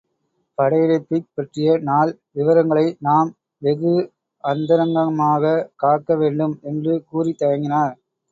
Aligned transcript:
படையெடுப்பைப் 0.57 1.27
பற்றிய 1.33 1.75
நாள் 1.81 2.13
விவரங்களை 2.31 2.85
நாம் 2.99 3.29
வெகு 3.61 3.93
அந்தரங்கமாகக் 4.43 5.63
காக்க 5.75 6.17
வேண்டும்!... 6.17 6.57
என்று 6.63 6.95
கூறித் 7.05 7.41
தயங்கினார். 7.41 7.95